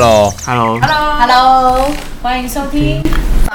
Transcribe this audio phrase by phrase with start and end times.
[0.00, 1.90] Hello，Hello，Hello，Hello，
[2.22, 3.02] 欢迎收听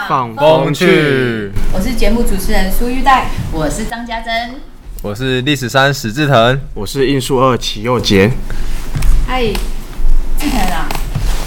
[0.09, 4.55] 放风去，我是节目主持人苏玉黛，我是张家珍。
[5.01, 8.29] 我是历史三史志腾，我是应数二齐佑杰。
[9.25, 9.41] 嗨，
[10.37, 10.89] 志腾啊，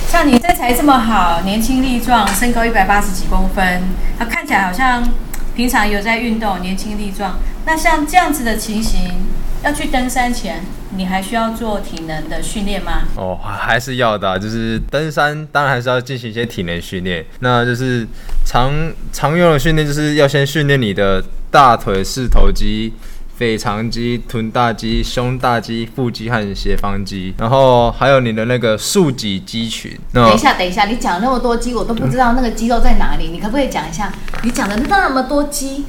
[0.08, 3.82] 像你身材这么好，年轻力壮，身高一百八十几公分，
[4.18, 5.06] 他看起来好像
[5.54, 7.38] 平常有在运动，年轻力壮。
[7.66, 9.26] 那像这样子的情形，
[9.66, 10.64] 要去登山前，
[10.96, 13.02] 你还需要做体能的训练吗？
[13.16, 17.26] 哦，还是要的啊、就是登山当然还是要进行一些体能训练。
[17.40, 18.06] 那就是
[18.44, 18.72] 常
[19.12, 22.92] 常用的训练，就是要先训练你的大腿四头肌。
[23.38, 29.94] 腓肠肌、臀大肌、胸大肌、腹肌和斜方肌，然后还有你的那个竖脊肌群。
[30.10, 33.28] 等一下，等一下，你讲那么多肌，我都不知道那个肌肉在哪里。
[33.28, 34.10] 你可不可以讲一下？
[34.42, 35.84] 你讲的那么多肌，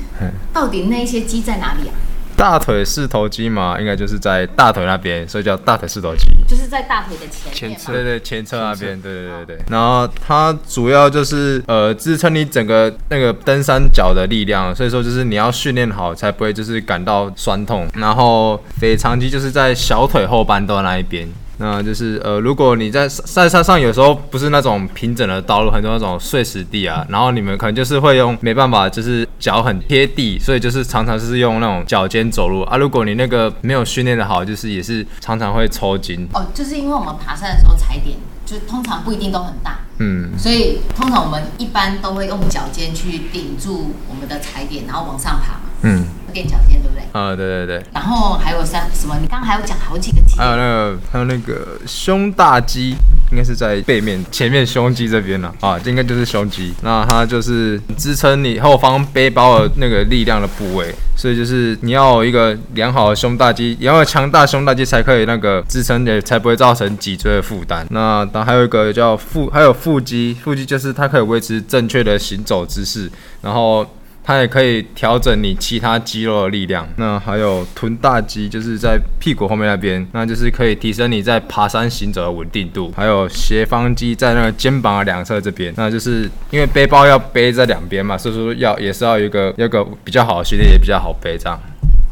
[0.52, 1.96] 到底那些肌在哪里啊？
[2.38, 6.28] 大腿四头肌嘛，应该就是在大腿那边，所以叫大腿四头肌。
[6.48, 7.92] 就是在大腿的前前侧。
[7.92, 9.66] 对对，前侧那边，对对对对。
[9.72, 17.88] 然后它主要就是呃支撑你整个那个登山脚的力量，所以说就是你要训练好，才不会就是感到酸痛。
[17.96, 21.28] 然后腓肠肌就是在小腿后半段那一边。
[21.58, 32.78] 那就是呃，如果你在在山上有时候不是那种平整的道路，很多那种碎石地啊，然后你们可能就是会用没办法，就是脚很贴地，所以就是常常是用那种脚尖走路啊。
[32.78, 36.28] 如果你那个没有训练的好，就是也是常常会抽筋。
[36.34, 45.62] 哦，就是因为我们爬山的时候踩点，就通常不一定都很大，嗯，所以通常我们一般都会用脚尖去顶住我们的踩点，然后往上爬嘛。
[45.82, 47.04] 嗯，垫脚尖对不对？
[47.14, 49.18] 啊，对对对，然后还有三什么？
[49.22, 50.46] 你刚刚还有讲好几个肌还。
[50.46, 52.96] 有那个还有那个胸大肌，
[53.32, 56.74] 应该是在背面前面胸肌这边了啊，这应该就是胸肌。
[56.84, 67.86] 那它就是支撑你后方背包的那个力量的部位，所以就是你要有一个良好的胸大肌，也要有强大胸大肌才可以那个支撑的，才不会造成脊椎的负担。
[67.90, 73.10] 那当然还有一个叫腹，还有腹肌，腹肌就是它可以维持正确的行走姿势，
[73.42, 73.86] 然后。
[74.28, 76.86] 它也可以调整你其他肌肉的力量。
[76.98, 82.92] 那还有臀大肌，就是在屁股后面那边，那就是可以提升你在爬山行走的稳定度。
[82.94, 91.58] 还有斜方肌在那个肩膀的两侧这边，那就是因为背包要背在两边嘛，所以说要也是要有一个有一个比较好的训练，也比较好背这样。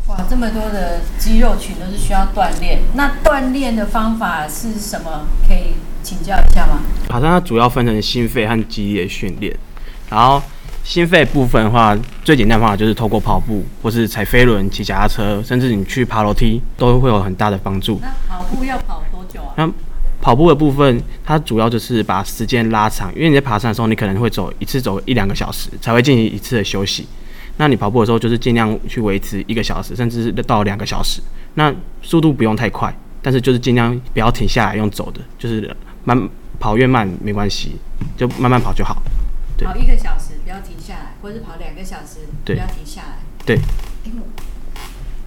[0.08, 2.80] 哇，这么多的肌肉群都是需要锻炼。
[2.94, 5.28] 那锻炼的方法是什么？
[5.46, 6.80] 可以请教一下吗？
[7.10, 9.54] 爬山它主要分成心肺和肌力的训练，
[10.10, 10.42] 然后
[10.86, 18.00] 心肺部分的话，最简单的方法就是透过跑步，或是踩飞轮、骑脚踏车，甚至你去爬楼梯，都会有很大的帮助。
[18.04, 19.54] 那跑步要跑多久啊？
[19.58, 19.68] 那
[20.22, 27.08] 跑步的部分，它主要就是把时间拉长，因为你在爬山的时候，你可能会走一次走一两个小时，才会进行一次的休息。
[27.58, 31.20] 那你跑步的时候，就是尽量去维持一个小时，甚至是到两个小时。
[31.56, 31.74] 那
[32.04, 36.30] 速度不用太快，但是就是尽量不要停下来用走的，就是慢
[36.60, 37.76] 跑越慢没关系，
[38.16, 39.02] 就慢慢跑就好。
[39.58, 43.18] 对跑一个小时不要停下来，或是跑两个小时不要停下来。
[43.44, 43.60] 对，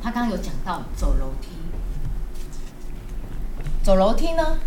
[0.00, 1.48] 他刚刚有讲到走楼梯，
[3.82, 4.58] 走楼梯呢？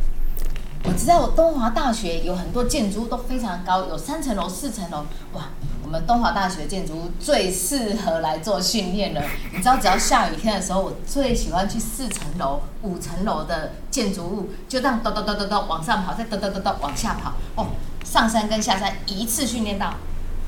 [0.83, 5.49] 我知道东华大学有很多建筑物都非常高，有三层楼、四层楼，哇！
[5.83, 9.21] 我们东华大学建筑物最适合来做训练了。
[9.53, 17.35] 你知道，只要下雨天的时候，我最喜欢去四层楼、五层楼的建筑物，就这样咚咚咚咚咚往上跑，再咚咚咚咚往下跑。
[17.55, 17.67] 哦，
[18.03, 19.93] 上山跟下山一次训练到，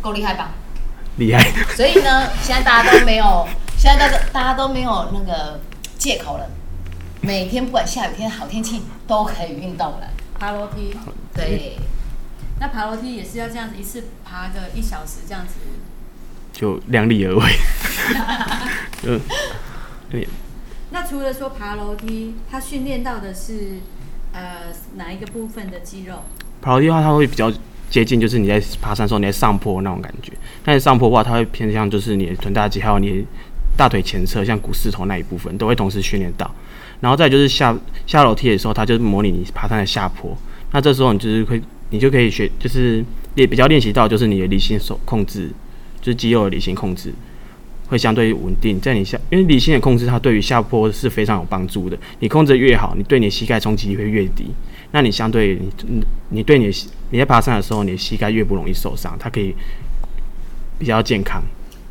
[0.04, 0.52] 够厉害吧？
[1.18, 1.42] 厉害。
[1.76, 5.60] 所以呢，现在大家都没有， 现在大家大家都没有那个
[5.98, 6.48] 借口了。
[7.22, 10.10] 每天不管下雨天、好天气，都可以运动了。
[10.38, 10.94] 爬楼梯，
[11.34, 11.78] 对。
[12.60, 15.54] 那爬楼梯也是要这样子，一次爬个一小时这样子。
[16.52, 17.44] 就量力而为。
[19.04, 19.20] 嗯，
[20.12, 20.28] 对，
[20.92, 23.80] 那除了说爬楼梯，他训练到的是
[24.34, 24.66] 呃
[24.96, 26.24] 哪一个部分的肌肉？
[26.62, 27.52] 爬楼梯的话，它会比较
[27.94, 30.34] 接近，就是你在爬山的时候你在上坡那种感觉。
[30.66, 33.24] 但是上坡的话，它会偏向就是你的臀大肌还有你
[33.78, 36.50] 大腿前侧，像股四头那一部分都会同时训练到。
[37.02, 40.36] 然后再就是下下楼梯的时候，它就是模拟你爬山的下坡。
[40.72, 41.62] 那这时候你就是会，
[41.92, 43.06] 你就可以学，就是
[43.36, 45.52] 也比较练习到就是你的离心手控制，
[46.02, 47.14] 就是肌肉的离心控制，
[47.90, 51.96] 会相对稳定，在你下，因为离心的控制它对于下坡是非常有帮助的。
[52.22, 54.48] 你控制越好，你对你膝盖冲击力会越低。
[54.94, 56.72] 那你相对你你对你
[57.10, 59.56] 你在爬山的时候，你的膝盖越不容易受伤，它可以
[60.78, 61.44] 比较健康。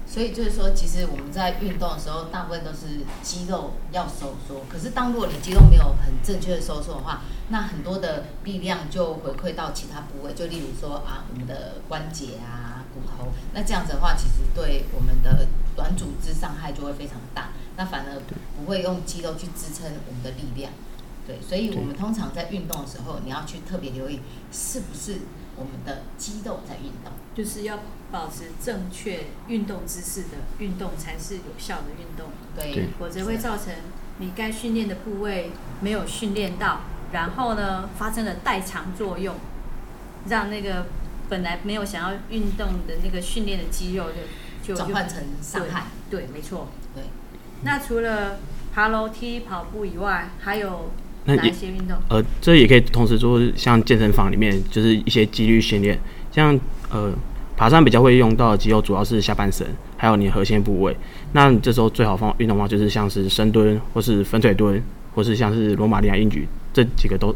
[0.07, 4.63] 所以就是说，其实我们在运动的时候，大部分都是肌肉要收缩。
[4.69, 13.33] 可是当如果你肌肉没有很正确的收缩的话，那很多的力量就回馈到其他部位，就例如说啊，我们的关节啊、骨头。
[13.53, 17.49] 那这样子的话，其实对我们的软组织伤害就会非常大。
[17.77, 18.21] 那反而
[18.57, 20.71] 不会用肌肉去支撑我们的力量。
[21.27, 24.21] 对，所以我们通常在运动的时候，你要去特别留意
[24.51, 25.21] 是不是
[25.57, 27.13] 我们的肌肉在运动。
[27.35, 27.79] 就是要
[28.11, 33.73] 保持正确运动姿势的运动才是有效的运动，对，否则会造成
[34.19, 36.81] 你该训练的部位没有训练到，
[37.13, 39.37] 然后呢发生了代偿作用，
[40.29, 40.89] 让那个
[41.31, 44.09] 本来没有想要运动的那个训练的肌肉
[44.63, 45.85] 就就转换成伤害。
[46.11, 46.69] 对，没错。
[46.95, 47.05] 对，
[47.63, 48.41] 那除了
[48.75, 50.91] 爬楼梯、跑步以外，还有
[51.25, 51.97] 那也哪一些运动？
[52.09, 55.99] 呃，这也可以同时做，像健身房里面就是一些肌力训练，
[56.33, 56.59] 像
[56.91, 57.13] 呃
[57.57, 59.67] 爬山比较会用到的肌肉主要是下半身，
[59.97, 60.97] 还有你的核心部位。
[61.33, 64.83] 那你这时候最好方运动方法就是像是深蹲，或是分腿蹲，
[65.15, 67.35] 或是像是罗马尼亚硬举，这几个都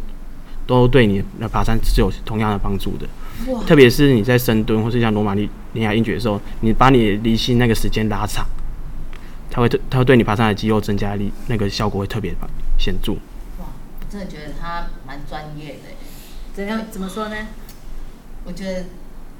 [0.66, 3.06] 都对你的爬山是有同样的帮助的。
[3.52, 8.44] 哇，特别是你在深蹲或是像罗马尼亚硬举的时候，你把你离心那个时间拉长，
[9.48, 12.34] 它会特它会对你爬山的肌肉增加力，那个效果会特别
[12.78, 13.14] 显著。
[14.16, 15.90] 真的觉得他蛮专业的。
[16.54, 17.36] 怎样怎么说呢？
[18.44, 18.84] 我觉得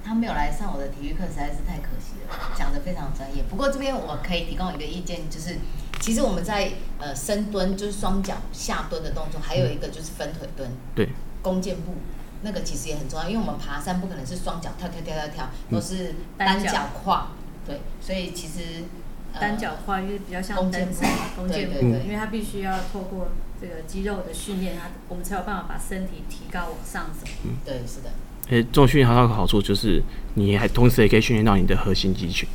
[0.05, 3.43] 他没有来上我的体育课实在是太可惜了，讲的非常专业。
[3.49, 5.57] 不过这边我可以提供一个意见，就是
[6.01, 11.09] 其实我们在呃深蹲，就是双脚下蹲的动作，还有一个就是分腿蹲，对，
[11.41, 11.95] 弓箭步。
[12.43, 17.29] 那个其实也很重要，因为我们爬山不可能是双脚跳跳跳跳跳，都是单单脚脚跨，
[17.67, 18.85] 对，所以其实、
[19.33, 20.95] 呃单脚跨越比较像弓箭步
[21.35, 23.29] 弓箭步，对对对因为它必须要透过
[23.61, 27.27] 这个肌肉的训练，它我们才有办法把身体提高往上走。
[27.45, 28.11] 嗯对是的，
[28.51, 30.03] 诶，这种训练还有一个好处就是，
[30.35, 32.49] 你还同时也可以训练到你的核心肌群。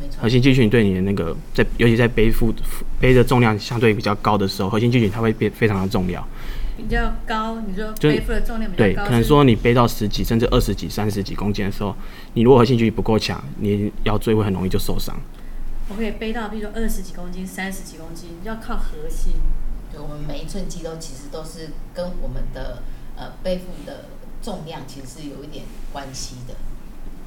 [0.00, 0.28] 没错核。
[0.28, 2.54] 心肌群对你的那个在，尤其在背负
[3.00, 6.26] 背的重量相对比较高的时候，核心肌群它会变非常的重要。
[6.76, 11.96] 比较高，你说就背负的重量比，较高，可能说你背到十几甚至二十几、三十几公斤的时候，
[12.34, 15.16] 你如果核心肌群不够强，你腰椎会很容易就受伤。
[15.88, 19.32] 我可以背到，比如说二十几公斤、三十几公斤，要靠核心。
[19.96, 22.82] 对，我们每一寸肌肉其实都是跟我们的
[23.16, 24.04] 呃背负的
[24.42, 26.54] 重量其实是有一点关系的。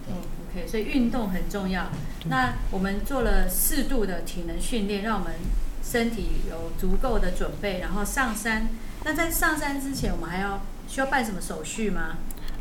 [0.05, 0.15] 对嗯
[0.51, 1.87] ，OK，所以运动很重要。
[2.25, 5.33] 那我们做了适度的体能训练，让我们
[5.83, 8.69] 身体有足够的准备，然后上山。
[9.03, 12.17] 那在上山之前，我们还要需要办什么手续吗？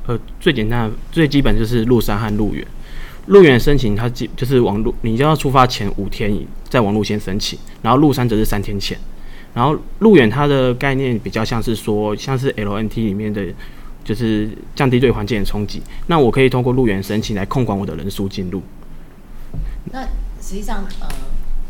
[0.07, 2.67] 呃，最简单的、最基本就是入山和入园。
[3.27, 8.99] 入园申请它基就是网路，你就要出发前五天以在网路先申请，然后入山则是三天前。
[9.55, 13.45] 然后路远它的概念比较像是说，像是 LNT 里面的，
[14.05, 15.83] 就是降低对环境的冲击。
[16.07, 18.63] 那我可以通过路远申请来控管我的人数进入。
[19.93, 20.03] 那
[20.41, 21.09] 实际上，呃，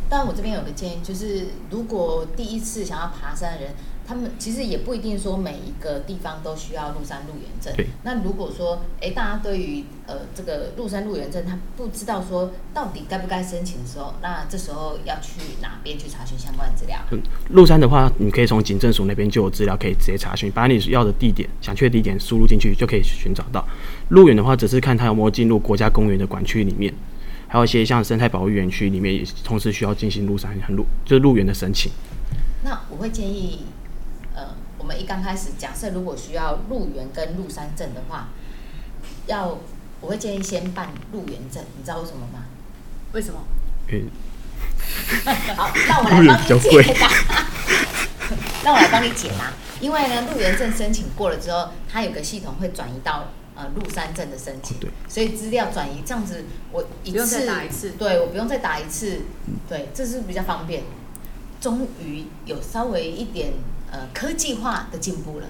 [0.09, 3.71] 但我这边有个建议，就是如果第一次想要爬山的人，
[4.09, 7.89] 他们其实也不一定说每一个地方都需要入山入园证对。
[8.05, 16.99] 那如果说，哎，大家对于呃这个入山入园证，他不知道说到底该不该申请的时候，那这时候要去哪边去查询相关的资料？
[17.51, 23.63] 入山的话，你可以从警政署那边就有资料可以直接查询，把你要的地点、想去的地点输入进去，就可以寻找到。
[24.09, 26.91] 入园的话，只是看它有没有进入国家公园的管区里面，
[27.47, 31.93] 还有一些像生态保育园区里面，也同时需要进行入山和入就是入园的申请。
[32.65, 33.61] 那我会建议，
[34.89, 38.29] 们一刚开始，假设如果需要入园跟入山证的话，
[39.27, 39.59] 要
[40.01, 42.45] 我会建议先办入园证，你知道为什么吗？
[43.13, 43.41] 为什么？
[43.89, 44.09] 嗯，
[45.55, 47.11] 好，那我来帮你解答。
[48.65, 59.23] 让 我来帮你解答，因为呢，入园证申请过了之后，它有个系统会转移到呃入山证的申请，所以资料转移这样子，我一次不用再打一次对我不用再打一次，
[59.69, 60.83] 对，这是比较方便。
[61.61, 63.51] 终于有稍微一点
[63.91, 65.47] 呃科技化的进步了，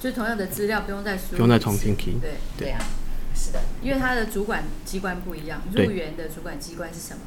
[0.00, 2.70] 就是同样的资料不用再输不用再重新 key 对，对。
[2.70, 2.80] 啊，
[3.34, 7.20] 是的，因为它的主管机关不一样，入园的主管机关是什么？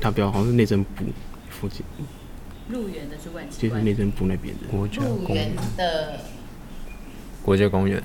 [0.00, 1.04] 他比较好像是内政部
[1.50, 1.82] 附近，
[2.68, 3.70] 入园的主管机关。
[3.70, 4.68] 就是内政部那边的。
[4.70, 5.56] 国家公园。
[5.76, 6.20] 的
[7.42, 8.02] 国家公园，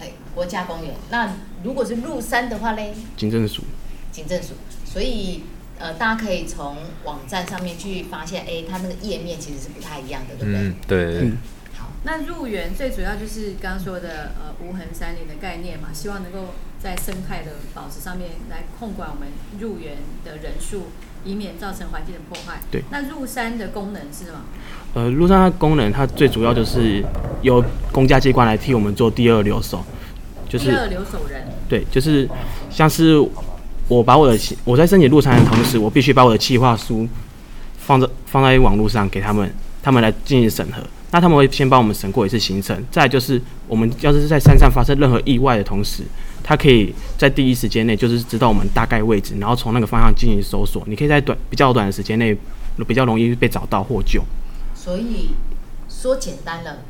[0.00, 0.94] 哎国家公园。
[1.10, 1.32] 那
[1.62, 3.62] 如果是入山的话嘞，警政署。
[4.10, 4.54] 警政署，
[4.84, 5.44] 所以
[5.80, 10.60] 呃，大家可以从网站上面去发现，哎，它那个页面其实是不太一样的，对不对？
[10.60, 11.32] 嗯，对
[11.78, 20.88] 好，那入园最主要就是刚刚说的呃无痕山林的概念嘛，希望能够在生态的保持上面来控管我们入园的人数，
[21.24, 22.60] 以免造成环境的破坏。
[22.70, 24.40] 对那入山的功能是什么？
[24.92, 27.02] 呃，入山的功能它最主要就是
[27.42, 29.82] 由公家机关来替我们做第二留守，
[30.48, 31.46] 就是第二留守人。
[31.68, 32.28] 对，就是
[32.70, 33.16] 像是
[33.90, 37.08] 我把我的我在申请入山的同时，我必须把我的企划书
[37.76, 40.80] 放在放在网络上给他们，他们来进行审核。
[41.10, 46.04] 那他们会先帮我们审过一次行程，再就是我们要是在山上发生任何意外的同时，
[46.40, 50.84] 他可以在第一时间内就是知道我们大概位置，然后从那个方向进行搜索。
[50.86, 52.36] 你可以在短比较短的时间内
[52.86, 54.22] 比较容易被找到获救。
[54.72, 55.30] 所以
[55.88, 56.84] 说简单了，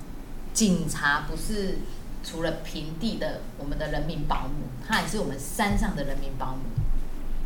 [0.53, 1.79] 警察不是
[2.23, 6.59] 除了平地的我们的人民保姆，他也是我们山上的人民保姆。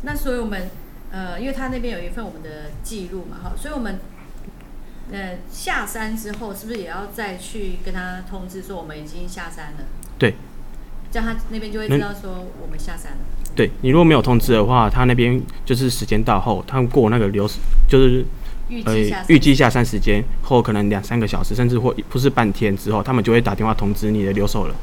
[0.05, 0.69] 那所以我们
[1.11, 3.99] 呃，因为他那边有一份我们的记录嘛，哈，所以我们
[5.11, 9.85] 呃下山之后，是不是也要再去跟他通知说我们已经下山了？
[10.19, 10.35] 对，
[11.11, 13.17] 这样他那边就会知道说我们下山了。
[13.55, 17.49] 对你如果没有通知的话，他那边就是时间到后，他们过那个流
[17.87, 18.25] 就是
[18.83, 24.75] 呃预计下山预计下山时间后，可能两三个小时，甚至或不是半天之后，他们就会打电话通知你的留守人，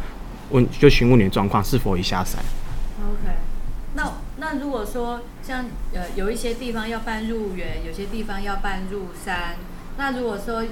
[0.50, 2.42] 问就询问你的状况是否已下山。
[3.02, 3.36] OK，
[3.94, 4.10] 那
[4.52, 9.56] 那如果说像呃有一些地方要办入园，有些地方要办入山，
[9.96, 10.62] 那如果说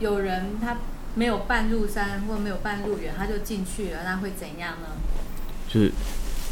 [0.00, 0.76] 有人他
[1.14, 4.88] 没有办入山或没有办入园，他就进去了，那会怎样呢？
[5.66, 5.90] 就是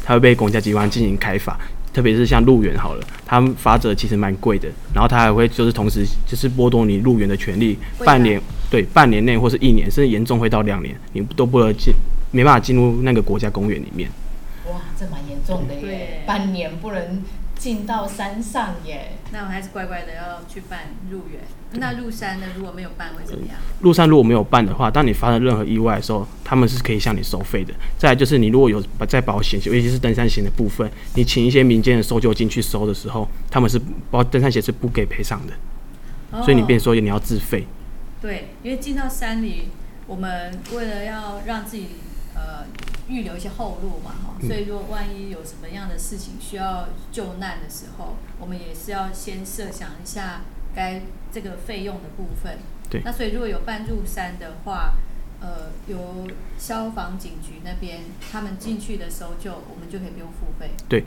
[0.03, 1.55] 他会被公家机关进行开罚，
[1.93, 8.41] 特别是像入园好了，他们罚则其实蛮贵的，然后他还会就是同时就是剥夺你入园的权利，半年
[8.71, 11.93] 对半年内或是一年，甚至严重会到两年，你都不能进，
[12.31, 14.09] 没办法进入那个国家公园里面。
[14.75, 17.23] 哇，这蛮严重的耶对，半年不能
[17.57, 19.13] 进到山上耶。
[19.31, 20.79] 那我还是乖乖的要去办
[21.09, 21.39] 入园。
[21.77, 22.47] 那入山呢？
[22.55, 23.57] 如果没有办会怎么样？
[23.81, 27.73] 入山如果没有办的话，当你发生任何意外的时候，他们是可以向你收费的。
[27.97, 37.65] 再来就是你如果有在保险，尤其是登山险的部分，你请一些民间的搜救进去收的时候，他们是包登山险是不给赔偿的，所以你变哦说你要自费。
[38.21, 39.69] 对，因为进到山里，
[40.07, 41.87] 我们为了要让自己
[42.35, 42.65] 呃
[43.07, 50.41] 预留一些后路嘛，哈，嗯所以如果万一有什么样的事情需要救难的时候，我们也是要先设想一下
[50.75, 51.01] 该
[51.31, 52.59] 这个费用的部分。
[52.89, 54.93] 对那所以如果有半入山的话，
[55.41, 56.27] 呃，由
[56.59, 58.01] 消防警局那边
[58.31, 61.03] 他们进去的搜救，我们就可以不用付费，对，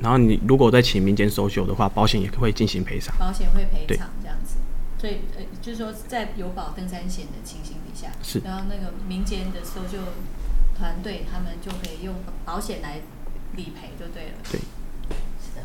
[0.00, 3.14] 然后你如果再请民间搜救的话，保险也会进行赔偿。
[3.18, 4.56] 保险会赔偿这样子。
[4.98, 9.98] 所以呃，就是说在有保登山险的情形底下，是然后那个民间的搜救
[10.78, 13.00] 团队，他们就可以用保险来
[13.56, 14.32] 理赔，就对了。
[14.44, 14.60] 对，
[15.40, 15.62] 是的，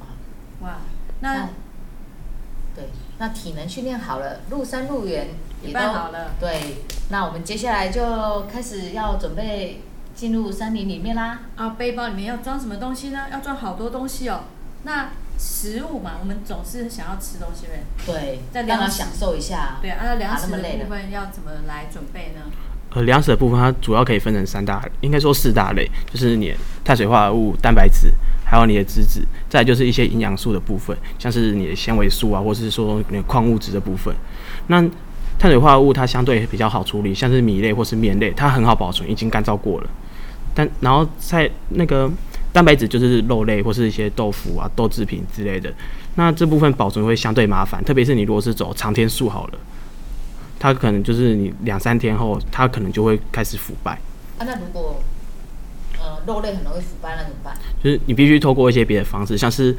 [0.00, 0.78] 哇，哇，
[1.20, 1.48] 那那
[2.74, 5.28] 对，那体能训练好了，入山入园
[5.62, 6.78] 也都办好了对，
[7.10, 9.82] 那我们接下来就开始要准备
[10.14, 11.40] 进入山林里面啦。
[11.56, 13.26] 啊，背包里面要装什么东西呢？
[13.30, 14.44] 要装好多东西哦。
[14.82, 17.84] 那食物嘛，我们总是想要吃东西呗。
[18.06, 19.78] 对，让他享受一下。
[19.80, 22.40] 对啊，那粮食的部分要怎么来准备呢？
[22.94, 28.08] 呃，粮食的部分它主要可以分成三大，应该说四大类，就是你碳水化合物、蛋白质，
[28.44, 34.14] 还有你的脂质，再就是一些营养素的部分，像是你的纤维素啊，或是说你的矿物质的部分。
[34.68, 34.80] 那
[35.36, 39.90] 碳水化合物它相对比较好处理，像是米类或是面类，它很好保存，已经干燥过了。
[40.54, 42.08] 但然后在那个
[42.52, 45.74] 蛋白质就是肉类或是一些豆腐啊、豆制品之类的，
[46.14, 49.58] 那这部分保存会相对麻烦，特别是你如果是走长天数好了，
[50.64, 53.92] 它可能就是你两三天后，它可能就会开始腐败。
[54.38, 54.98] 啊，那如果
[55.98, 57.54] 呃肉类很容易腐败，那怎么办？
[57.82, 59.76] 就是你必须透过一些别的方式，像是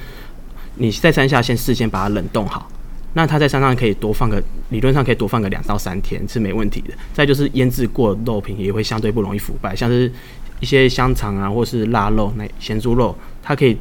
[0.75, 2.69] 你在山下先事先把它冷冻好，
[3.13, 4.39] 那它在山上可以多放个，
[4.69, 6.93] 理论上可以多放个两到三天是没问题的。
[7.15, 10.13] 再就是腌制过的肉品也会相对不容易腐败，像是
[10.59, 13.75] 一些香肠啊，或是腊肉、那咸猪肉，它可以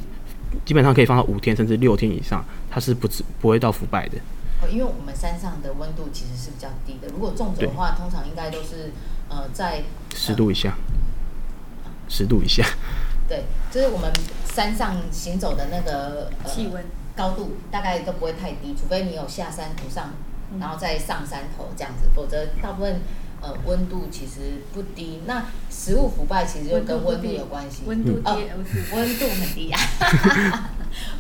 [0.64, 3.06] 基本上可以放到五天甚至六天以上，它是不
[3.42, 4.16] 不会到腐败的。
[4.64, 8.92] 哦，因为我们山上的温度其实是比较低的，如果种植的话，通常应该都是
[9.28, 9.83] 呃在
[10.14, 10.75] 十度以下，
[12.09, 12.64] 十度以下，
[13.28, 14.11] 对，就是我们
[14.54, 16.85] 山上行走的那个、呃、气温
[17.16, 20.11] 高度大概都不会太低，除非你有下山途上，
[20.52, 23.00] 嗯然后再上山头这样子，否则大部分
[23.40, 25.21] 呃温度其实不低。
[25.26, 28.21] 那食物腐败其实就跟温度有关系，温度。
[28.21, 29.73] 低，哦温度温度很低。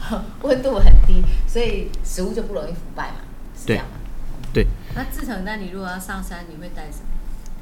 [0.08, 3.16] 啊， 温度很低，所以食物就不容易腐败嘛，
[3.64, 3.90] 是这样吗？
[4.96, 7.04] 那志成，那你如果要上山，你会带什么？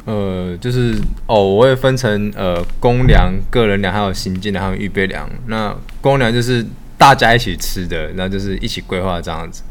[0.05, 0.95] 呃，就是
[1.27, 5.27] 哦，我会分成呃公粮、个人粮，还有行进粮，还有预备粮。
[5.47, 6.67] 那公粮就是
[6.99, 9.63] 大家一起吃的，然后就是一起规划这样子。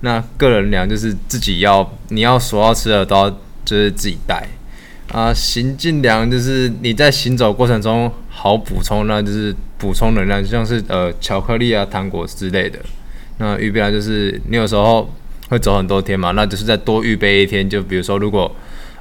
[0.00, 3.30] 那个人粮就是自己要，你要所要吃的都要
[3.64, 4.46] 就是自己带。
[5.12, 12.78] 啊，行进粮就是你在行走过程中好补充，那就是补充能量，就像是呃巧克力啊、糖果之类的，
[13.38, 15.12] 那预备粮就是你有时候
[15.50, 17.68] 会走很多天嘛，那就是再多预备一天。
[17.68, 18.50] 就比如说，如果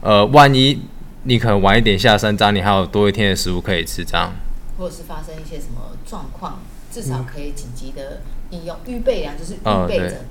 [0.01, 0.81] 呃万一
[1.23, 4.33] 你可能晚一点下山，这样你还有多一天的食物可以吃，这样。
[4.77, 6.59] 或者是发生一些什么状况，
[6.91, 8.75] 至少可以紧急的应用。
[8.87, 10.21] 预备粮就是预备着，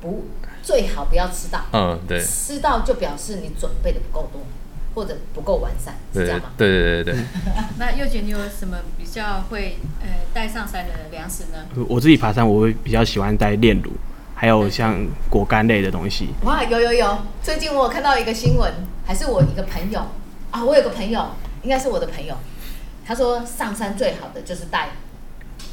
[0.00, 0.26] 不
[0.62, 4.42] 最好不要吃到，嗯，对，吃到就表示你准备的不够多，
[4.94, 6.50] 或者不够完善，是这样吗？
[6.56, 7.22] 对对对对。
[7.78, 11.66] 那幼姐，你有什么比较会呃带上山的粮食呢？
[11.88, 13.90] 我自己爬山，我会比较喜欢带炼乳，
[14.40, 16.30] 还有像果干类的东西。
[16.44, 17.18] 哇，有有有！
[17.42, 18.72] 最近我有看到一个新闻，
[19.04, 20.00] 还是我一个朋友
[20.50, 21.32] 啊，我有个朋友，
[21.62, 22.34] 应该是我的朋友，
[23.04, 24.92] 他说上山最好的就是带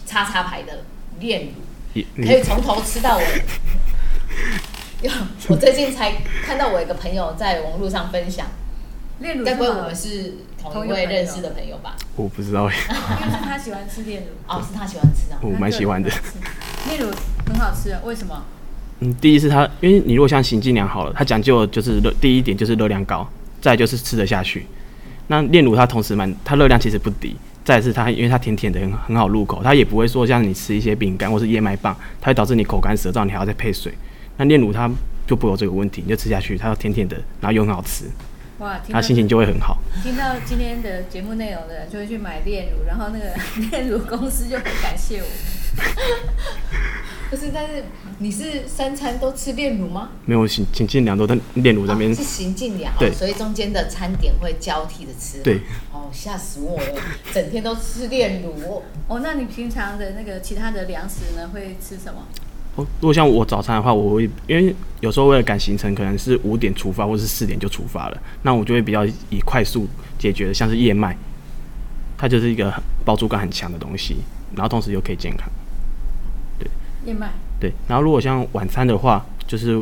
[0.06, 0.84] 叉叉牌的
[1.22, 1.52] 炼乳，
[1.94, 3.24] 也可以从头吃到尾。
[5.02, 5.10] 有，
[5.48, 8.48] 我最近才看到我一个朋友在网络上分享，
[9.20, 11.96] 炼乳该不会我们是同同一位认识的朋友吧？
[12.18, 15.40] 我不知道，因为是他喜欢吃炼乳，哦，是他喜欢吃啊。
[15.42, 16.12] 我蛮喜欢的。
[16.90, 17.10] 炼乳
[17.46, 18.44] 很好吃啊，为什么？
[19.00, 23.28] 嗯，第一是它，因为你如果像行进粮好了，它讲究就是热，第一点就是热量高，
[23.62, 24.66] 再就是吃得下去。
[25.28, 33.94] 那炼乳它同时蛮，它热量其实不低，再是它因为它甜甜的很很好入口，它也不会说像你吃一些饼干或是燕麦棒，它会导致你口干舌燥，你还要再配水。
[34.38, 34.90] 那炼乳它
[35.28, 38.06] 就不会有这个问题，你就吃下去，它甜甜的，然后又很好吃，
[38.60, 39.78] 哇，听到它心情就会很好。
[40.02, 43.26] 听到今天的节目内容的人就会去买炼乳，然后那个
[43.70, 45.26] 炼乳公司就很感谢我。
[47.30, 47.84] 不是，但是
[48.20, 50.10] 你是三餐都吃炼乳吗？
[50.26, 55.40] 没有行行进粮都在炼乳那边哦、是行进粮，对哦，所以中间的餐点会交替的吃。
[55.44, 57.02] 对，哦，吓死我了，
[57.34, 58.82] 整天都吃炼乳。
[59.08, 62.24] 哦，那你平常的那个其他的粮食呢，会吃什么？
[62.76, 69.86] 哦，如果像我早餐的话，我会因为有时候为了赶行程，可能是五点出发，或是四点就出发了，那我就会比较以快速
[70.18, 71.18] 解决的，像是燕麦，
[72.18, 74.16] 它就是一个很饱足感很强的东西，
[74.56, 75.50] 然后同时又可以健康。
[77.08, 77.32] 燕麦。
[77.60, 79.82] 对，然后如果像晚餐的话，就是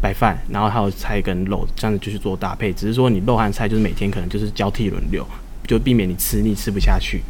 [0.00, 2.72] 白饭，然后还有菜跟肉，这样子就去做搭配。
[2.72, 5.24] 只是说你肉和菜就是每天可能就是交替轮流，
[5.66, 7.22] 就避免你吃腻吃不下去。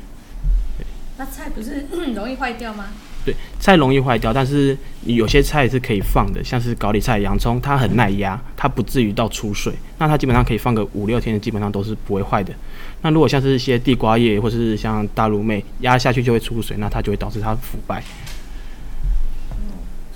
[1.18, 2.86] 那菜不是 容易坏掉吗？
[3.24, 9.72] 对，菜容易坏掉，但是你有些菜是可以放的，像是高丽菜、洋葱，它很耐压，它不至于到出水。
[9.98, 12.54] 那它基本上可以放个五六天，基本上都是不会坏的。
[13.02, 18.02] 那如果像是一些地瓜叶或是像大陆妹压下去就会出水，那它就会导致它腐败。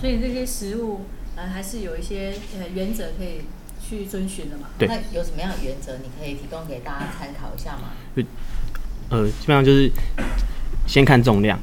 [0.01, 1.03] 所以这些食物
[1.37, 3.43] 呃还是有一些呃原则可以
[3.81, 4.69] 去遵循的嘛。
[4.79, 7.91] 对那有什么样的原则，你可以提供给大家参考一下吗？
[9.11, 9.91] 呃，基本上就是
[10.87, 11.59] 先看重量，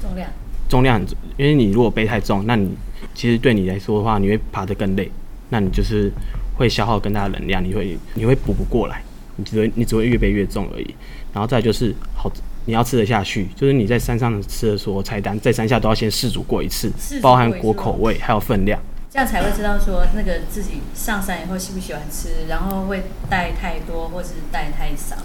[0.00, 0.28] 重量。
[0.68, 2.70] 重量很重，因为你如果背太重，那你
[3.14, 5.10] 其实对你来说的话，你会爬得更累，
[5.48, 6.12] 那你就是
[6.56, 9.02] 会消耗更大的能量，你会你会补不过来，
[9.36, 10.94] 你只会你只会越背越重而已。
[11.32, 12.30] 然后再就是好，
[12.70, 16.88] 你要吃得下去，就是你在山上吃的所有菜单，在山下都要先试煮过一次，
[17.20, 18.80] 包含果口味还有分量。
[19.10, 25.16] 这样才会知道说那个自己上山以后喜不喜欢吃，然后会带太多或是带太少。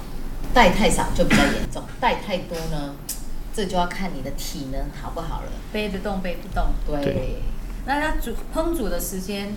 [0.56, 2.96] 带太少就比较严重，带太多呢，
[3.54, 5.52] 这就要看你的体能好不好了。
[5.72, 6.70] 背得动背不动。
[6.88, 7.36] 对，对
[7.86, 9.54] 那它煮烹煮的时间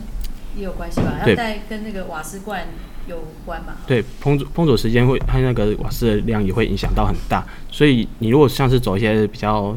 [0.55, 1.21] 也有关系吧？
[1.25, 2.67] 对要带跟那个瓦斯罐
[3.09, 3.75] 有关嘛？
[3.87, 9.77] 对，烹煮烹煮时间会和那个瓦斯的量也会影响到很大，所以你如果像是走一些比较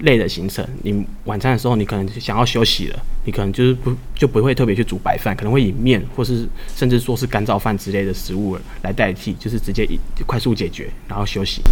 [0.00, 11.62] 累的行程，你晚餐的时候你可能想要休息了，你可能就是不就不会特别去煮白饭，可能会以面或是甚至说是干燥饭之类的食物来代替，就是直接一快速解决，然后休息。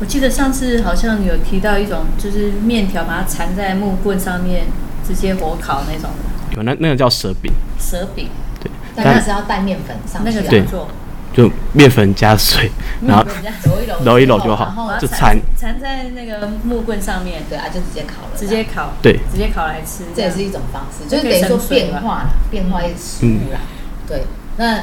[0.00, 4.66] 我记得上次好像有提到一种，就是面条把它缠在木棍上面，
[5.06, 6.10] 直接火烤那种。
[6.56, 8.28] 有那那个叫蛇饼，蛇饼，
[8.60, 10.88] 对，但那是要带面粉上那去啊，做？
[11.34, 12.70] 就面粉加水，
[13.04, 13.24] 然后
[13.64, 15.80] 揉一揉，揉一揉就好然后就缠缠。
[15.80, 19.18] 在那个木棍上面，对啊，就直接烤了，直接烤，对。
[19.32, 20.04] 直接烤来吃。
[20.14, 23.58] 这也是一种方式，就是等于说变化啦，变化一些食物啦。
[24.06, 24.22] 对，
[24.58, 24.76] 那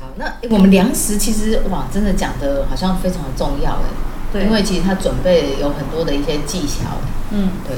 [0.00, 3.88] 好，那我们粮食其实哇，真的讲的好像非常的重要哎，
[4.32, 4.42] 对。
[4.42, 6.98] 因为其实它准备有很多的一些技巧，
[7.30, 7.76] 嗯，对。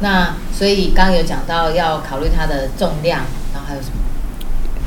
[0.00, 3.20] 那所以刚刚有讲到要考虑它的重量，
[3.52, 3.94] 然后还有什么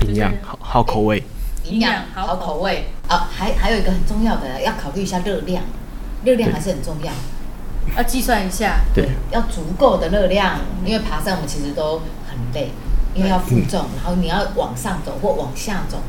[0.07, 1.23] 营养好好口味。
[1.65, 5.63] 营养、营养好口味啊，还还有一个很重要的要考虑一下热量，
[6.25, 7.11] 热量还是很重要。
[7.95, 8.81] 要计算一下。
[8.93, 12.71] 对，要足够的热量，因为爬山我们其实都很累，
[13.13, 15.99] 因为要负重，然后你要往上走或往下走，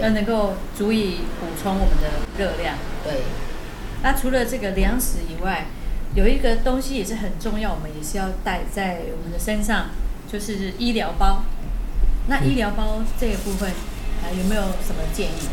[0.00, 2.76] 要能够足以补充我们的热量。
[3.02, 3.22] 对，
[4.02, 5.66] 那除了这个粮食以外，
[6.14, 9.86] 有一个东西也是很重要，我们也是要带在我们的身上，
[10.30, 11.42] 就是医疗包。
[12.26, 13.70] 那医疗包这个部分，
[14.22, 15.48] 呃，有没有什么建议？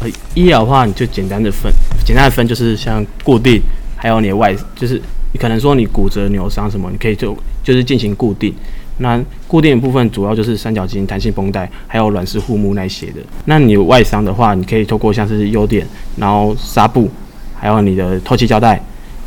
[0.00, 1.72] 呃，医疗的话，你就简单的分，
[2.04, 3.62] 简单的分就是像固定，
[3.96, 5.00] 还有你的外，就是
[5.32, 8.52] 你可能说你骨折、扭伤什么，你可以就就是进行固定。
[8.98, 13.20] 那固定的部分主要就是三角巾、弹性绷带，还有软式护木那些的。
[13.46, 17.10] 那你外伤的话，你可以透过像是优点，然后纱布，
[17.56, 18.80] 还有你的透气胶带，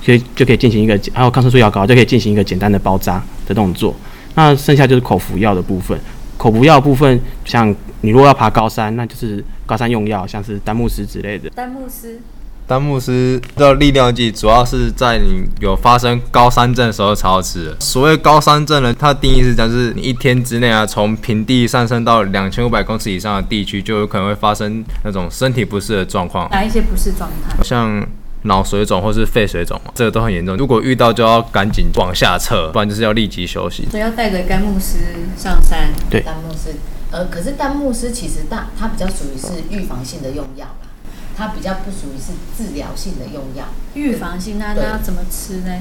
[0.05, 3.93] 可以就可以进行一个，还有抗生素药膏，就可以进行一个简单的包扎的动作。
[4.35, 5.99] 那剩下就是口服药的部分。
[6.37, 11.49] 口服药部分，像你如果要爬高山，那就是高山用药，像是丹木斯之类的。
[11.49, 12.19] 丹木斯
[12.67, 17.77] 丹木斯的力量剂主要是在你有发生高山症的时候才要吃的。
[17.79, 27.63] 所谓高山症呢，它的定义是讲是你一天之内啊，从平地上升到两千五百公尺以上的地区，就有可能会发生那种身体不适的状况，哪一些不适状态？
[27.63, 28.05] 像
[28.47, 30.57] 脑水肿或是肺水肿，这个都很严重。
[30.57, 33.85] 如果遇到就要赶紧往下撤，不然就是要立即休息。
[33.91, 34.97] 所以要带着甘木斯
[35.37, 35.93] 上山。
[36.09, 36.73] 对丹木斯，
[37.11, 40.87] 呃，可是丹木斯其实大它比较属于是预防性的用药啦，
[41.35, 43.65] 它比较不属于是治疗性的用药。
[43.93, 45.71] 预防性，那那要怎么吃呢？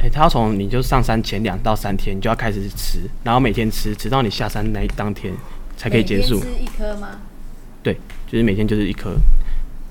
[0.00, 5.34] 诶、它要从你就上山前两到三天你就要开始吃，然后每天吃，直到你下山那一当天
[5.76, 6.40] 才可以结束每。
[6.40, 7.08] 天吃一颗吗？
[7.82, 7.94] 对，
[8.30, 9.16] 就是每天就是一颗。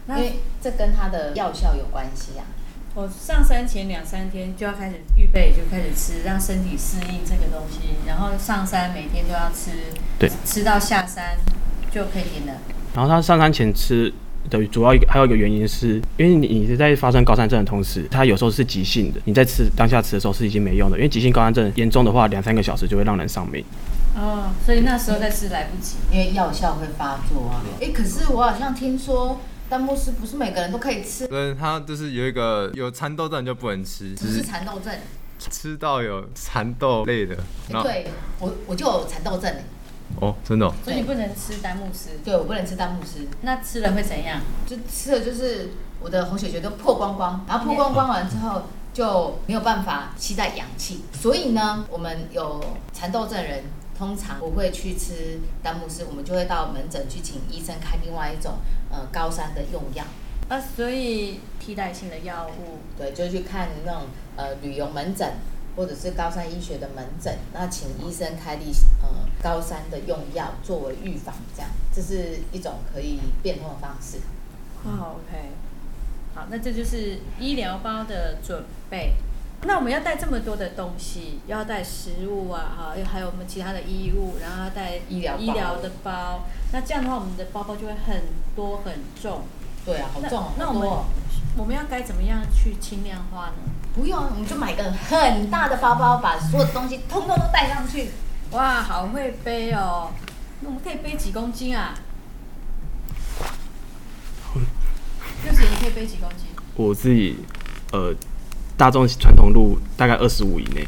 [0.07, 2.43] 那因为这跟它的药效有关系啊。
[2.95, 7.89] 我上山前两三天就要开始预备，就开始吃，让身体适应这个东西。
[8.07, 9.69] 然后上山每天都要吃，
[10.17, 11.37] 对，吃到下山
[11.91, 12.53] 就可以停了。
[12.95, 14.11] 然后他上山前吃
[14.49, 23.63] 的主要一个还有一个原因是，因为你你是在发生高山症的同时，它有时候是急性的，你在吃当下吃的时候是已经没用的，因为急性高山症严重的话，两三个小时就会让人丧命。
[24.15, 25.97] 哦，所以那时候再吃来不及。
[26.11, 27.61] 因为药效会发作啊。
[27.79, 29.39] 哎、可是我好像听说
[29.69, 34.93] 丹木斯不是每个人都可以吃，对，他就是有一个有蚕豆症就不能吃，只是蚕豆症。
[35.39, 37.37] 吃到有蚕豆类的。
[37.69, 38.07] 对
[38.39, 39.63] 我我就有蚕豆症哎，
[40.19, 44.41] 哦，真的哦、所以你不能吃丹木斯，对我不能吃丹木斯，那吃了会怎样？
[44.65, 45.69] 就吃了就是
[46.01, 52.59] 我的红血球都破光光，然后破光光完之后就没有办法吸带氧气，所以呢，我们有
[52.91, 53.63] 蚕豆症人
[53.97, 58.55] 通常不会去吃丹木斯，我们就会到门诊去请医生开另外一种
[58.91, 60.03] 呃高山的用药，
[60.49, 64.03] 啊，所以替代性的药物，对，就去看那种
[64.35, 65.33] 呃旅游门诊。
[65.77, 69.07] 或者是高山医学的门诊，那请医生开立呃
[69.43, 74.17] 高山的用药作为预防，这样这是一种可以变通的方式。
[74.83, 75.51] 哦，OK，
[76.33, 79.13] 好，那这就是医疗包的准备。
[79.63, 86.45] 那我们要带这么多的东西，要带食物啊，哈，还有我们其他的衣物，然后要带医疗医疗的包。
[86.71, 88.23] 那这样的话，我们的包包就会很
[88.55, 89.43] 多很重。
[89.83, 91.05] 对啊，好重哦，那我们哦
[91.57, 93.53] 我们要该怎么样去轻量化呢？
[93.95, 98.11] 不用，我们就买个很大的包包，把所有的东西通通都带上去。
[98.51, 100.11] 哇，好会背哦！
[100.61, 101.95] 那我们可以背几公斤啊？
[105.43, 106.47] 六姐，你可以背几公斤？
[106.75, 107.37] 我自己
[107.91, 108.13] 呃，
[108.77, 110.87] 大众传统路大概二十五以内。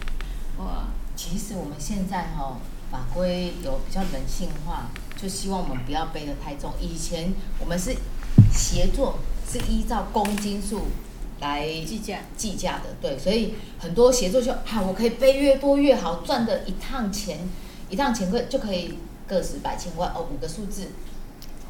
[0.60, 2.60] 哇，其实我们现在哈、
[2.92, 6.72] 法规有比较人性化，就希望我们不要背得太重。
[6.80, 7.96] 以前我们是
[8.54, 9.18] 协作
[9.52, 10.84] 是依照公斤数
[11.40, 12.20] 来计价。
[12.38, 17.40] 计价的，对，所以很多协作就啊，我可以背越多越好，赚的一趟钱，
[17.90, 20.92] 一趟钱会就可以个十百千万哦，五个数字，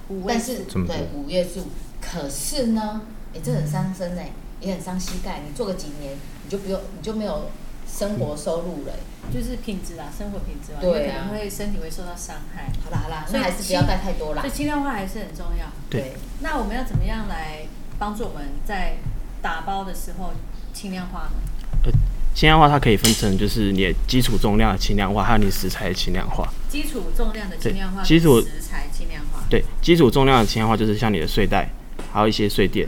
[0.09, 1.67] 五位但是对五位数，
[2.01, 3.01] 可是呢，
[3.33, 7.49] 哎、这很伤身哎、也很伤膝盖，你做个几年，你就不用，你就没有
[7.87, 14.53] 生活收入了欸、就是品质啦，生活品质嘛，对啊可能会身体会受到伤害，好啦好啦，所以那还是不要带太多啦所以。
[14.53, 15.65] 轻量化还是很重要。
[15.89, 17.65] 对那我们要怎么样来
[17.97, 18.97] 帮助我们在
[19.41, 20.33] 打包的时候
[20.73, 21.91] 轻量化呢？
[22.35, 26.47] 轻量化它可以分成就是你的基础重量的轻量化，还有你食材的轻量化。
[26.69, 29.43] 基础重量的轻量化，对基础食材轻量化。
[29.49, 31.69] 对，基础重量的轻量化就是像你的睡袋，
[32.13, 32.87] 还有一些睡垫，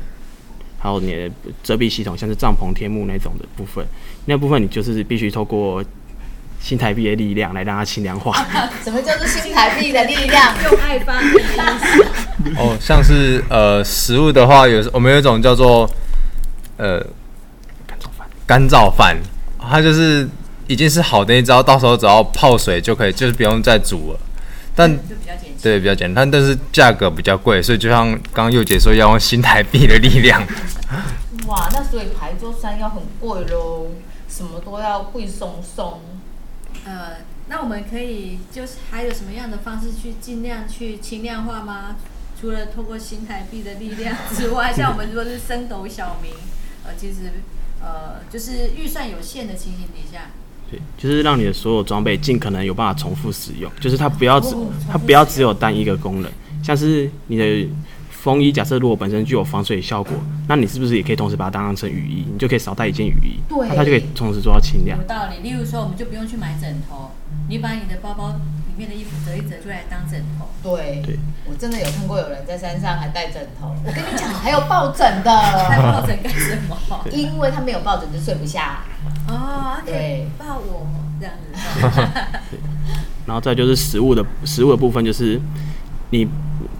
[0.81, 1.29] 还有你的
[1.61, 3.85] 遮蔽系统，像是帐篷、天幕那种的部分。
[4.25, 5.83] 那部分你就是必须透过
[6.59, 8.33] 新台币的力量来让它轻量化。
[8.83, 10.55] 什么叫做新台币的力量？
[10.63, 11.21] 用爱发。
[12.57, 15.87] 哦，像是呃食物的话，有我们有一种叫做
[16.77, 16.99] 呃
[17.85, 18.27] 干燥饭。
[18.47, 19.17] 干燥饭，
[19.59, 20.27] 它就是
[20.67, 24.19] 已经是好的一招，到时候只要泡水就可以，就是不用再煮了。
[24.75, 25.50] 但就比较简单。
[25.61, 30.41] 对比较简单，但是价格比较贵，所以就像刚刚佑姐说，要用新台币的力量。
[31.47, 33.91] 哇，那所以牌桌山要很贵喽，
[34.27, 36.01] 什么都要贵松松。
[36.85, 41.95] 呃，那我们可以就是还有什么样的方式去尽量去轻量化吗？
[42.39, 46.31] 除了透过新台币的力量之外，像我们如果是升斗小民，
[46.83, 47.31] 呃，其实
[47.79, 50.31] 呃就是预算有限的情形底下，
[50.71, 56.31] 对，就是让你的所有装备尽可能有办法重复使用，就是它不要只哦它不要只有单一个功能，
[56.63, 57.67] 像是你的
[58.09, 60.13] 风衣假设如果本身具有防水效果，
[60.47, 62.25] 那你是不是也可以同时把它当成雨衣？
[62.31, 65.03] 你就可以少带一件雨衣，对那它就可以同时做到轻量有。
[65.05, 65.41] 道理。
[65.41, 67.11] 例如说，我们就不用去买枕头，
[67.49, 68.39] 你把你的包包
[68.71, 70.47] 里面的衣服折一折，就来当枕头。
[70.63, 73.75] 对，对我真的有看过有人在山上还带枕头。
[73.85, 76.77] 我跟你讲，还有抱枕带的，抱枕干什么？
[77.11, 78.83] 因为他没有抱枕就睡不下。
[79.27, 80.87] 哦，对抱我
[81.19, 82.01] 这样子。
[83.27, 85.39] 然后再就是食物的食物的部分，就是
[86.11, 86.27] 你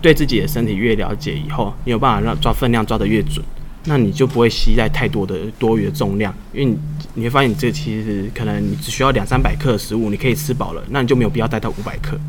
[0.01, 3.45] 对自己的身体越了解以后，你有办法让抓分量抓得越准，
[3.85, 6.79] 那你就不会携带太多的多余的重量，因为你
[7.15, 12.19] 你会发现你这其实可能你只需要两三百克的食物，你可以吃饱了，那你就没有必要带到五百克。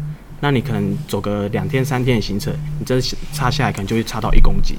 [0.41, 3.01] 那你可能走个两天三天的行程，你这
[3.33, 4.77] 差下来可能就会差到一公斤。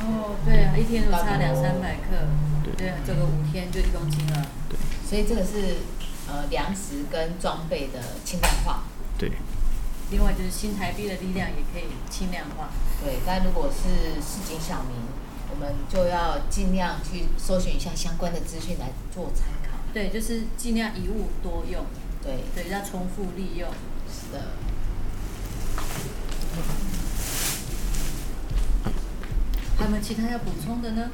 [0.00, 2.26] 哦，对啊，一天如果差两三百克，
[2.76, 4.46] 对啊，走个五天就一公斤了。
[4.68, 4.76] 对
[5.06, 5.76] 所以这个是
[6.26, 8.82] 呃粮食跟装备的轻量化。
[9.18, 9.30] 对，
[10.10, 12.70] 另外就是新台币的力量也可以轻量化。
[13.04, 14.96] 对，但如果是市井小民，
[15.52, 19.76] 我们就要尽量去搜寻一下相关的资讯来做参考。
[19.92, 21.84] 对，就是尽量一物多用，
[22.22, 23.68] 对，对，要重复利用。
[24.08, 24.40] 是的。
[29.76, 31.10] 还有没有其他要补充的呢？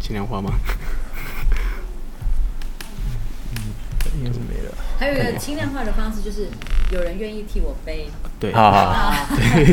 [0.00, 0.58] 轻量化吗？
[4.16, 4.74] 应该是没了。
[4.98, 6.48] 还有一个轻量化的方式，就是
[6.90, 8.10] 有人愿意替我背。
[8.38, 9.28] 对，好好，啊，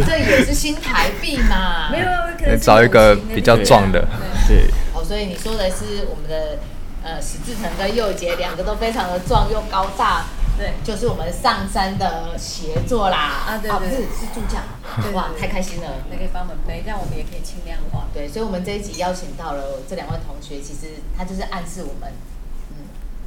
[0.06, 1.89] 这也是新台币嘛。
[1.91, 2.06] 没有，
[2.38, 4.08] 可能找一个比较壮的。
[4.47, 4.58] 对。
[4.58, 6.60] 对，哦，所以你说的是我们的
[7.03, 10.25] 呃史志成跟佑杰两个都非常的壮又高大，
[10.58, 10.73] 对。
[10.84, 13.43] 就是我们上山的协作啦。
[13.47, 14.60] 啊对对哦不是是助教。
[15.01, 15.88] 对，哇，太开心了。
[16.10, 18.06] 那可以帮我们背，这样我们也可以轻量化。
[18.13, 22.37] 对，所以我们这一集邀请到了这两位同学，其实他就是暗示我们，嗯，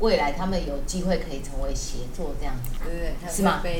[0.00, 2.70] 未来他们有机会可以成为协作这样子。
[2.84, 3.32] 对不对？
[3.32, 3.62] 是吗。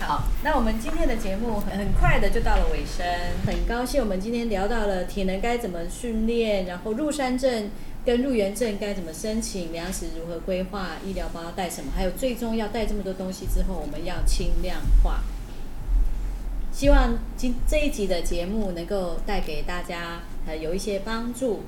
[0.00, 3.04] 好，那我们今天的节目很很快的就到了尾声，
[3.44, 7.70] 很高兴我们今天聊到了体能该怎么训练，然后入山证
[8.06, 15.20] 跟入园证该怎么申请，粮食如何规划，医疗包要带什么，还有最重要带这么多东西之后，我们要轻量化。
[16.72, 21.64] 希望今这一集的节目能够带给大家呃有一些帮助。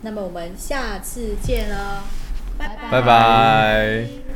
[0.00, 2.02] 那么我们下次见喽，
[2.56, 4.27] 拜拜拜拜。